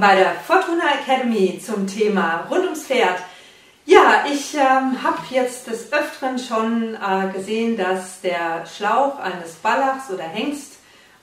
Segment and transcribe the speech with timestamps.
[0.00, 3.18] bei der Fortuna Academy zum Thema rund ums Pferd.
[3.86, 10.10] Ja, ich ähm, habe jetzt des Öfteren schon äh, gesehen, dass der Schlauch eines Ballachs
[10.10, 10.74] oder Hengst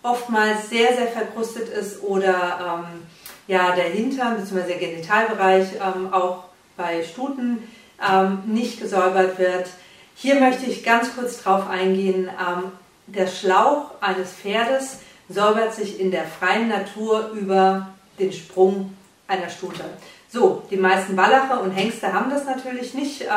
[0.01, 3.03] oftmals sehr, sehr verkrustet ist oder ähm,
[3.47, 4.67] ja, der Hintern bzw.
[4.67, 6.45] der Genitalbereich ähm, auch
[6.75, 7.67] bei Stuten
[8.01, 9.67] ähm, nicht gesäubert wird.
[10.15, 12.29] Hier möchte ich ganz kurz drauf eingehen.
[12.29, 12.71] Ähm,
[13.05, 18.95] der Schlauch eines Pferdes säubert sich in der freien Natur über den Sprung
[19.27, 19.83] einer Stute.
[20.29, 23.27] So, die meisten Wallache und Hengste haben das natürlich nicht äh,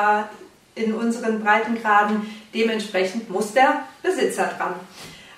[0.74, 2.26] in unseren Breitengraden.
[2.54, 4.74] Dementsprechend muss der Besitzer dran.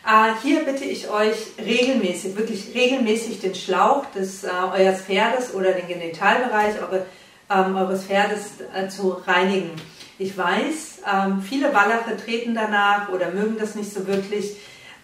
[0.07, 5.73] Äh, hier bitte ich euch regelmäßig, wirklich regelmäßig den Schlauch des äh, eures Pferdes oder
[5.73, 7.07] den Genitalbereich eure,
[7.51, 9.71] ähm, eures Pferdes äh, zu reinigen.
[10.19, 14.57] Ich weiß, ähm, viele Wallache treten danach oder mögen das nicht so wirklich.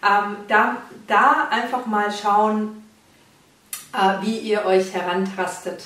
[0.03, 2.84] Ähm, da, da einfach mal schauen,
[4.21, 5.83] wie ihr euch herantastet,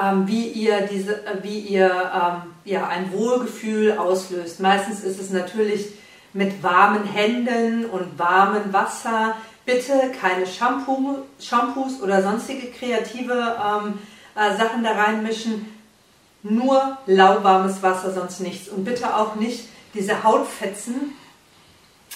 [0.00, 4.60] ähm, wie ihr, diese, äh, wie ihr ähm, ja, ein Wohlgefühl auslöst.
[4.60, 5.86] Meistens ist es natürlich
[6.32, 9.36] mit warmen Händen und warmem Wasser.
[9.64, 13.98] Bitte keine Shampoo, Shampoos oder sonstige kreative ähm,
[14.34, 15.74] äh, Sachen da reinmischen.
[16.42, 18.68] Nur lauwarmes Wasser, sonst nichts.
[18.68, 21.12] Und bitte auch nicht diese Hautfetzen,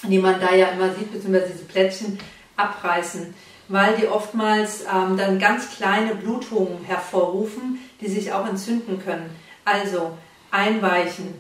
[0.05, 2.19] die man da ja immer sieht, beziehungsweise diese Plättchen
[2.57, 3.35] abreißen
[3.69, 9.31] weil die oftmals ähm, dann ganz kleine Blutungen hervorrufen, die sich auch entzünden können.
[9.65, 10.13] Also
[10.51, 11.35] einweichen,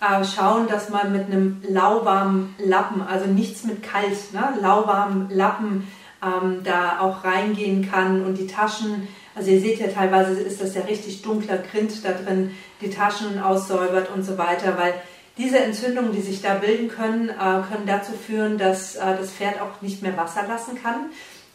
[0.00, 5.88] äh, schauen, dass man mit einem lauwarmen Lappen, also nichts mit kalt, ne, lauwarmen Lappen
[6.22, 10.74] ähm, da auch reingehen kann und die Taschen, also ihr seht ja teilweise ist das
[10.74, 14.94] ja richtig dunkler Grind da drin, die Taschen aussäubert und so weiter, weil
[15.36, 19.60] diese Entzündungen, die sich da bilden können, äh, können dazu führen, dass äh, das Pferd
[19.60, 21.10] auch nicht mehr Wasser lassen kann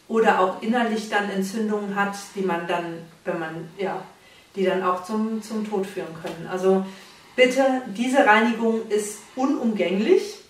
[0.08, 4.02] oder auch innerlich dann Entzündungen hat, die man dann, wenn man, ja,
[4.54, 6.48] die dann auch zum, zum Tod führen können.
[6.50, 6.84] Also
[7.34, 10.40] bitte, diese Reinigung ist unumgänglich.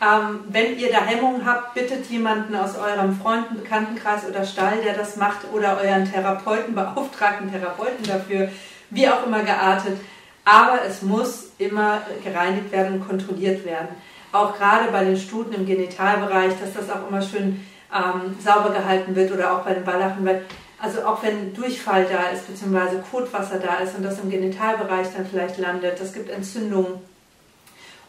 [0.00, 4.94] Ähm, wenn ihr da Hemmungen habt, bittet jemanden aus eurem Freunden, Bekanntenkreis oder Stall, der
[4.94, 8.48] das macht, oder euren Therapeuten, beauftragten Therapeuten dafür,
[8.90, 9.98] wie auch immer geartet.
[10.44, 13.88] Aber es muss immer gereinigt werden und kontrolliert werden.
[14.32, 19.14] Auch gerade bei den Stuten im Genitalbereich, dass das auch immer schön ähm, sauber gehalten
[19.16, 20.44] wird oder auch bei den Wallachen, weil
[20.80, 25.26] also auch wenn Durchfall da ist, beziehungsweise Kotwasser da ist und das im Genitalbereich dann
[25.26, 27.00] vielleicht landet, das gibt Entzündungen.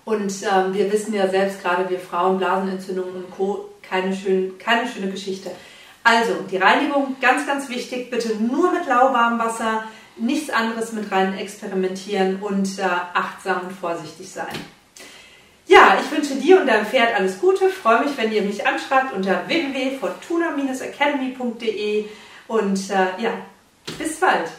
[0.06, 4.88] Und ähm, wir wissen ja selbst, gerade wir Frauen, Blasenentzündungen und Co., keine, schön, keine
[4.88, 5.50] schöne Geschichte.
[6.04, 9.84] Also, die Reinigung, ganz, ganz wichtig, bitte nur mit lauwarmem Wasser,
[10.16, 14.79] nichts anderes mit rein experimentieren und äh, achtsam und vorsichtig sein.
[15.70, 17.70] Ja, ich wünsche dir und deinem Pferd alles Gute.
[17.70, 22.06] Freue mich, wenn ihr mich anschreibt unter www.fortuna-academy.de
[22.48, 23.34] und äh, ja,
[24.00, 24.50] bis bald.